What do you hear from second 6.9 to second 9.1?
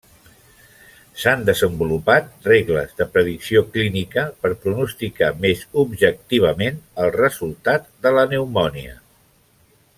el resultat de la pneumònia.